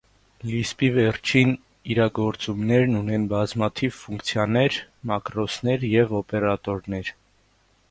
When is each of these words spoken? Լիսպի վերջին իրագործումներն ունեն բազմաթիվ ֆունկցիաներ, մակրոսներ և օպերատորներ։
Լիսպի 0.51 0.87
վերջին 0.93 1.51
իրագործումներն 1.95 2.97
ունեն 3.01 3.27
բազմաթիվ 3.35 3.95
ֆունկցիաներ, 4.01 4.81
մակրոսներ 5.13 5.89
և 5.95 6.19
օպերատորներ։ 6.25 7.17